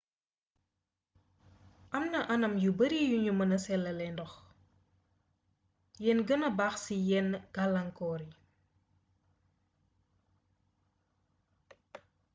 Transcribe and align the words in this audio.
am 1.95 2.05
na 2.11 2.21
anam 2.33 2.53
yu 2.63 2.71
bare 2.77 2.99
yu 3.11 3.17
nu 3.25 3.31
mëna 3.39 3.57
selalee 3.65 4.11
ndox 4.13 4.33
yen 6.03 6.19
gëna 6.27 6.47
baax 6.57 6.75
ci 6.85 6.95
yenn 7.09 7.29
galaangkoor 7.55 8.21
yi 8.27 8.33